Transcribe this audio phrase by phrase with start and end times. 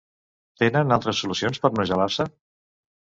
[0.61, 2.25] Tenen altres solucions per no gelar-se?